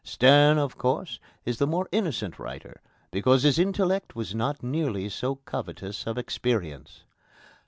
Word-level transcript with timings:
Sterne, 0.03 0.57
of 0.57 0.79
course, 0.79 1.19
is 1.45 1.59
the 1.59 1.67
more 1.67 1.87
innocent 1.91 2.39
writer, 2.39 2.81
because 3.11 3.43
his 3.43 3.59
intellect 3.59 4.15
was 4.15 4.33
not 4.33 4.63
nearly 4.63 5.09
so 5.09 5.35
covetous 5.35 6.07
of 6.07 6.17
experience. 6.17 7.03